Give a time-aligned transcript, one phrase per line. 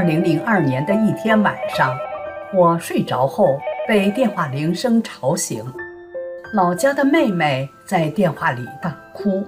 [0.00, 1.94] 二零零二年的一天晚上，
[2.54, 5.62] 我睡着后被电话铃声吵醒。
[6.54, 9.46] 老家的妹妹在电话里大哭，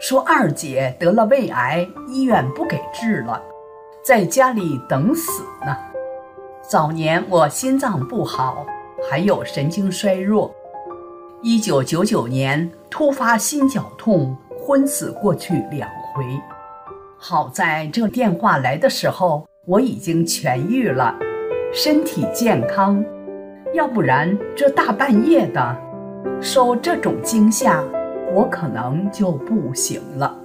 [0.00, 3.38] 说二姐得了胃癌，医院不给治了，
[4.02, 5.76] 在家里等死呢。
[6.62, 8.64] 早年我心脏不好，
[9.10, 10.50] 还有神经衰弱。
[11.42, 16.24] 一九九九年突发心绞痛，昏死过去两回。
[17.18, 21.12] 好在这电话来的时候，我已经痊愈了，
[21.72, 23.04] 身体健康。
[23.74, 25.76] 要不然这大半夜的。
[26.40, 27.82] 受这种惊吓，
[28.32, 30.38] 我可能就不行了。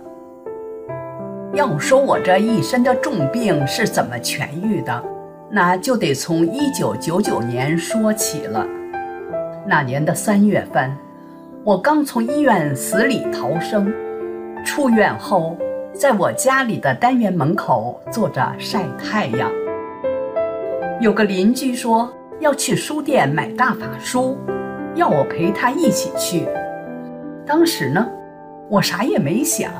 [1.54, 5.04] 要说我这一身的重病是怎么痊愈的，
[5.52, 8.66] 那就得从一九九九年说起了。
[9.68, 10.92] 那年的三月份，
[11.64, 13.94] 我刚从医院死里逃生，
[14.66, 15.56] 出院后，
[15.94, 19.52] 在我家里的单元门口坐着晒太阳。
[21.00, 24.38] 有个邻居说要去书店买大法书。
[24.94, 26.46] 要我陪他一起去。
[27.46, 28.06] 当时呢，
[28.70, 29.72] 我啥也没想，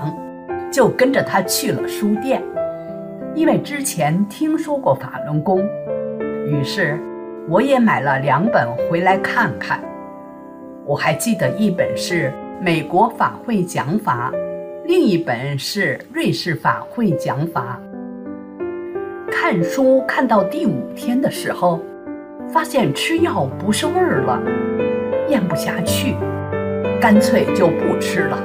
[0.72, 2.42] 就跟着他去了书店。
[3.36, 5.60] 因为之前听说过法轮功，
[6.48, 6.98] 于是
[7.50, 9.82] 我也买了两本回来看看。
[10.86, 12.30] 我还记得一本是
[12.64, 14.32] 《美国法会讲法》，
[14.84, 17.80] 另一本是《瑞士法会讲法》。
[19.32, 21.80] 看书看到第五天的时候，
[22.52, 24.42] 发现吃药不是味儿了。
[25.30, 26.16] 咽不下去，
[27.00, 28.38] 干脆就不吃了。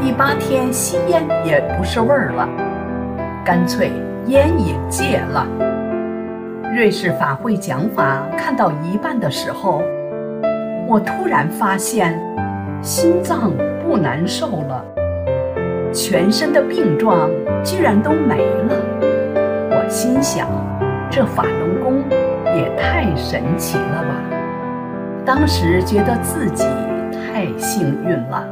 [0.00, 2.48] 第八天吸烟也不是味儿了，
[3.44, 3.92] 干脆
[4.26, 5.46] 烟也戒了。
[6.74, 9.82] 瑞士法会讲法看到一半的时候，
[10.88, 12.20] 我突然发现
[12.82, 13.52] 心脏
[13.84, 14.84] 不难受了，
[15.92, 17.30] 全身的病状
[17.62, 18.74] 居然都没了。
[19.70, 20.48] 我心想，
[21.10, 22.02] 这法轮功
[22.56, 24.14] 也太神奇了吧！
[25.24, 26.64] 当时觉得自己
[27.12, 28.44] 太幸运了。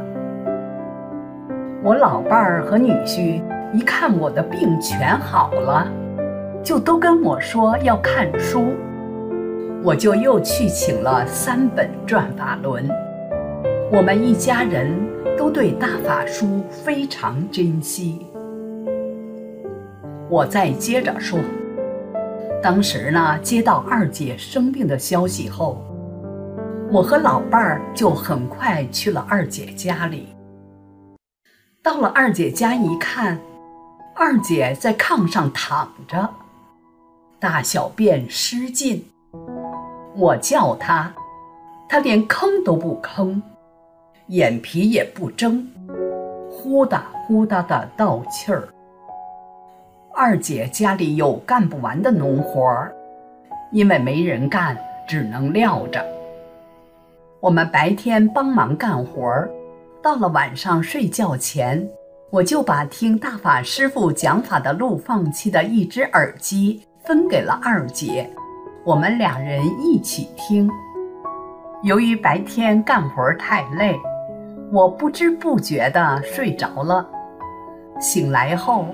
[1.83, 3.41] 我老伴儿和女婿
[3.73, 5.87] 一看我的病全好了，
[6.63, 8.65] 就都跟我说要看书，
[9.83, 12.87] 我就又去请了三本《转法轮》。
[13.91, 14.87] 我们一家人
[15.37, 18.25] 都对大法书非常珍惜。
[20.29, 21.39] 我再接着说，
[22.61, 25.83] 当时呢，接到二姐生病的消息后。
[26.93, 30.27] 我和老伴儿就很快去了二姐家里。
[31.81, 33.39] 到了二姐家一看，
[34.13, 36.29] 二姐在炕上躺着，
[37.39, 39.05] 大小便失禁。
[40.17, 41.13] 我叫她，
[41.87, 43.41] 她连吭都不吭，
[44.31, 45.67] 眼皮也不睁，
[46.49, 48.65] 呼哒呼哒的倒气儿。
[50.15, 52.95] 二姐家里有干不完的农活儿，
[53.73, 56.01] 因为没人干，只能撂着。
[57.41, 59.51] 我们白天帮忙干活儿，
[60.01, 61.85] 到了晚上睡觉前，
[62.29, 68.29] 我就把听大法师傅讲法的录放器的一只耳机分给了二姐，
[68.85, 70.71] 我们俩人一起听。
[71.83, 73.99] 由于白天干活太累，
[74.71, 77.05] 我不知不觉地睡着了。
[77.99, 78.85] 醒来后，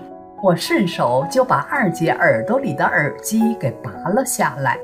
[0.42, 4.78] 我顺手就把二姐耳朵里的耳机给拔了下来，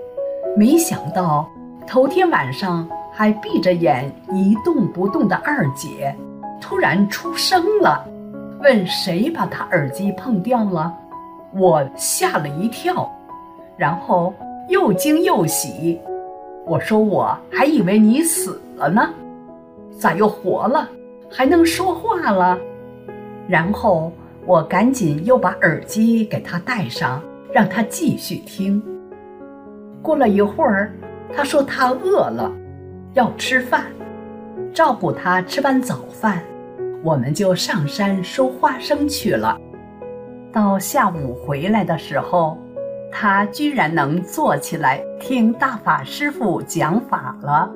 [0.55, 1.49] 没想到
[1.87, 2.87] 头天晚上。
[3.15, 6.15] 还闭着眼一动不动的二姐，
[6.59, 8.03] 突然出声了，
[8.63, 10.91] 问谁把她耳机碰掉了？
[11.53, 13.07] 我吓了一跳，
[13.77, 14.33] 然后
[14.67, 16.01] 又惊又喜。
[16.65, 19.07] 我说我还以为你死了呢，
[20.03, 20.89] 咋又活了，
[21.31, 22.59] 还能说话了？
[23.47, 24.11] 然后
[24.45, 28.83] 我赶紧又把耳机给他戴上，让他继续听。
[30.01, 30.91] 过了一会儿，
[31.33, 32.51] 他说他饿了。
[33.13, 33.85] 要吃饭，
[34.73, 36.43] 照顾他吃完早饭，
[37.01, 39.57] 我们就上山收花生去了。
[40.51, 42.57] 到下午回来的时候，
[43.09, 47.71] 他居然能坐起来听大法师傅讲法了。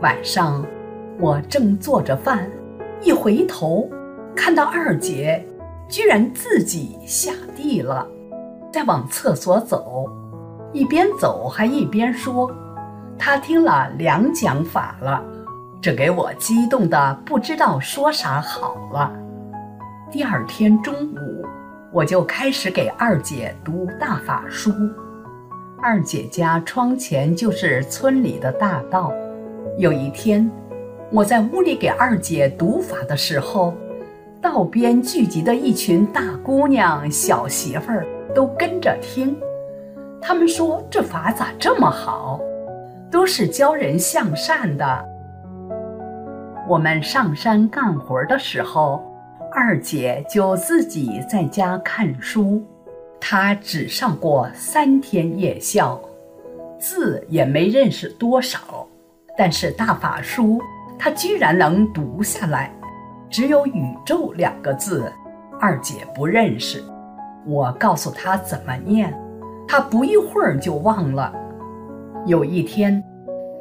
[0.00, 0.64] 晚上，
[1.20, 2.50] 我正做着饭，
[3.00, 3.88] 一回头，
[4.34, 5.46] 看到二姐
[5.88, 8.06] 居然自己下地了，
[8.72, 10.10] 在往厕所走，
[10.72, 12.50] 一边走还一边说。
[13.16, 15.22] 她听了两讲法了，
[15.80, 19.12] 这给我激动的不知道说啥好了。
[20.10, 21.46] 第二天中午，
[21.92, 24.72] 我就开始给二姐读大法书。
[25.80, 29.12] 二姐家窗前就是村里的大道。
[29.78, 30.50] 有一天，
[31.14, 33.72] 我在屋里给二姐读法的时候，
[34.42, 39.38] 道边聚集的一群大姑娘、小媳妇儿都跟着听。
[40.20, 42.40] 他们说这法咋这么好，
[43.12, 45.08] 都是教人向善的。
[46.68, 49.00] 我们上山干活的时候，
[49.52, 52.60] 二姐就自己在家看书。
[53.20, 56.00] 她只上过三天夜校，
[56.76, 58.84] 字也没认识多少，
[59.38, 60.60] 但是大法书
[60.98, 62.72] 他居然能读下来。
[63.30, 65.12] 只有“宇宙”两个字，
[65.60, 66.82] 二姐不认识。
[67.46, 69.12] 我告诉她怎么念，
[69.66, 71.32] 她不一会儿就忘了。
[72.26, 73.02] 有一天，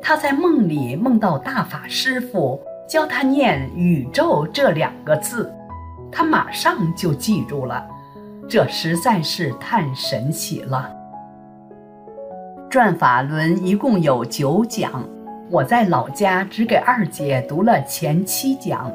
[0.01, 2.61] 她在梦里梦到大法师父。
[2.85, 5.51] 教他念“宇宙”这两个字，
[6.11, 7.87] 他马上就记住了，
[8.47, 10.91] 这实在是太神奇了。
[12.69, 15.01] 转法轮一共有九讲，
[15.53, 18.91] 我在老家只给二姐读了前七讲，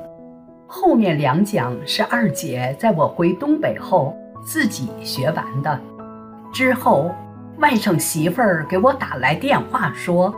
[0.67, 4.13] 后面两讲是二姐在我回东北后
[4.45, 5.81] 自己学完的。
[6.53, 7.15] 之后，
[7.59, 10.35] 外甥媳妇儿给我打来电话说，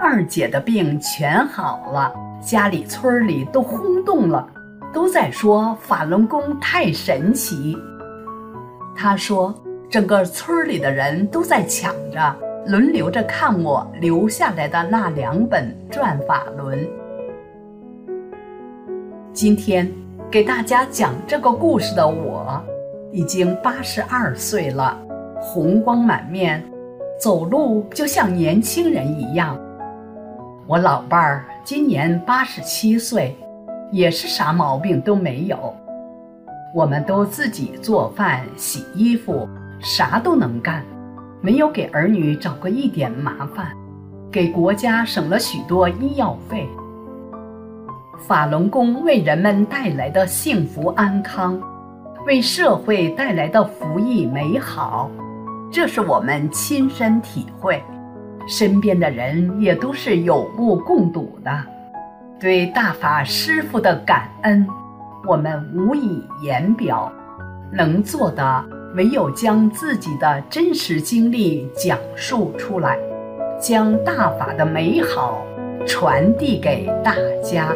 [0.00, 2.14] 二姐的病全好了。
[2.40, 4.48] 家里村里都轰动了，
[4.90, 7.76] 都在说法轮功太神奇。
[8.96, 9.54] 他说，
[9.90, 12.34] 整个村里的人都在抢着，
[12.68, 16.78] 轮流着看我留下来的那两本《转法轮》。
[19.32, 19.90] 今天
[20.30, 22.62] 给大家讲这个故事的我，
[23.10, 24.98] 已经八十二岁了，
[25.40, 26.62] 红光满面，
[27.18, 29.58] 走路就像年轻人一样。
[30.66, 33.34] 我老伴儿今年八十七岁，
[33.90, 35.74] 也是啥毛病都没有。
[36.74, 39.48] 我们都自己做饭、洗衣服，
[39.80, 40.84] 啥都能干，
[41.40, 43.68] 没有给儿女找过一点麻烦，
[44.30, 46.68] 给国家省了许多医药费。
[48.26, 51.60] 法轮功为人们带来的幸福安康，
[52.26, 55.08] 为社会带来的福益美好，
[55.70, 57.82] 这是我们亲身体会。
[58.48, 61.50] 身边的人也都是有目共睹的，
[62.40, 64.66] 对大法师父的感恩，
[65.26, 67.12] 我们无以言表。
[67.70, 68.64] 能做的
[68.94, 72.98] 唯有将自己的真实经历讲述出来，
[73.60, 75.44] 将大法的美好
[75.86, 77.74] 传递给大家。